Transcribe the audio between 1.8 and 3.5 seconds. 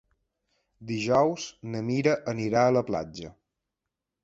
Mira anirà a la platja.